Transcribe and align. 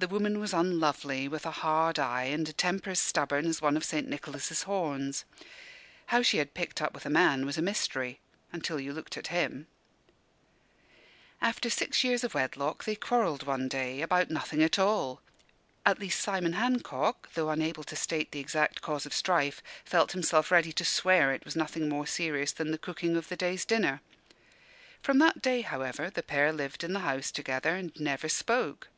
The 0.00 0.08
woman 0.08 0.40
was 0.40 0.52
unlovely, 0.52 1.28
with 1.28 1.46
a 1.46 1.52
hard 1.52 2.00
eye 2.00 2.24
and 2.24 2.48
a 2.48 2.52
temper 2.52 2.90
as 2.90 2.98
stubborn 2.98 3.46
as 3.46 3.62
one 3.62 3.76
of 3.76 3.84
St. 3.84 4.08
Nicholas's 4.08 4.64
horns. 4.64 5.24
How 6.06 6.20
she 6.20 6.38
had 6.38 6.52
picked 6.52 6.82
up 6.82 6.92
with 6.92 7.06
a 7.06 7.10
man 7.10 7.46
was 7.46 7.56
a 7.56 7.62
mystery, 7.62 8.18
until 8.50 8.80
you 8.80 8.92
looked 8.92 9.16
at 9.16 9.28
him. 9.28 9.68
After 11.40 11.70
six 11.70 12.02
years 12.02 12.24
of 12.24 12.34
wedlock 12.34 12.82
they 12.82 12.96
quarrelled 12.96 13.44
one 13.46 13.68
day, 13.68 14.02
about 14.02 14.30
nothing 14.32 14.64
at 14.64 14.80
all: 14.80 15.22
at 15.84 16.00
least, 16.00 16.18
Simon 16.18 16.54
Hancock, 16.54 17.28
though 17.34 17.48
unable 17.50 17.84
to 17.84 17.94
state 17.94 18.32
the 18.32 18.40
exact 18.40 18.80
cause 18.82 19.06
of 19.06 19.14
strife, 19.14 19.62
felt 19.84 20.10
himself 20.10 20.50
ready 20.50 20.72
to 20.72 20.84
swear 20.84 21.32
it 21.32 21.44
was 21.44 21.54
nothing 21.54 21.88
more 21.88 22.08
serious 22.08 22.50
than 22.50 22.72
the 22.72 22.78
cooking 22.78 23.14
of 23.16 23.28
the 23.28 23.36
day's 23.36 23.64
dinner. 23.64 24.00
From 25.02 25.20
that 25.20 25.40
date, 25.40 25.66
however, 25.66 26.10
the 26.10 26.24
pair 26.24 26.52
lived 26.52 26.82
in 26.82 26.94
the 26.94 26.98
house 27.06 27.30
together 27.30 27.76
and 27.76 27.92
never 27.94 28.28
spoke. 28.28 28.88